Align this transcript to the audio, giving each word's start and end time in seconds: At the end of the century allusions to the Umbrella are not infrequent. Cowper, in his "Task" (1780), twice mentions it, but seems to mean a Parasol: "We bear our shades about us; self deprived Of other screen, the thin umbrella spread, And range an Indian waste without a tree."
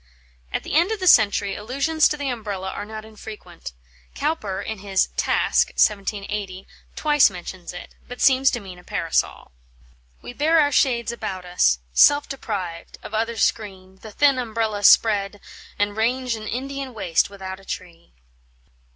At 0.51 0.63
the 0.63 0.73
end 0.73 0.91
of 0.91 0.99
the 0.99 1.05
century 1.05 1.55
allusions 1.55 2.07
to 2.07 2.17
the 2.17 2.27
Umbrella 2.31 2.71
are 2.71 2.85
not 2.87 3.05
infrequent. 3.05 3.71
Cowper, 4.15 4.59
in 4.59 4.79
his 4.79 5.09
"Task" 5.15 5.67
(1780), 5.67 6.65
twice 6.95 7.29
mentions 7.29 7.71
it, 7.71 7.93
but 8.07 8.19
seems 8.19 8.49
to 8.49 8.59
mean 8.59 8.79
a 8.79 8.83
Parasol: 8.83 9.51
"We 10.23 10.33
bear 10.33 10.59
our 10.59 10.71
shades 10.71 11.11
about 11.11 11.45
us; 11.45 11.77
self 11.93 12.27
deprived 12.27 12.97
Of 13.03 13.13
other 13.13 13.37
screen, 13.37 13.97
the 13.97 14.09
thin 14.09 14.39
umbrella 14.39 14.83
spread, 14.83 15.39
And 15.77 15.95
range 15.95 16.33
an 16.35 16.47
Indian 16.47 16.95
waste 16.95 17.29
without 17.29 17.59
a 17.59 17.63
tree." 17.65 18.15